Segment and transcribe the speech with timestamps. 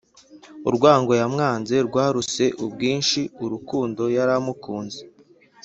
[0.69, 5.01] urwango yamwanze rwaruse ubwinshi urukundo yari amukunze.